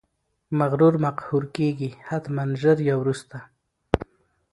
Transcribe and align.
مغرور 0.59 0.93
مقهور 1.05 1.43
کیږي، 1.55 1.89
حتمأ 2.07 2.43
ژر 2.61 2.77
یا 2.89 2.95
وروسته! 3.01 3.37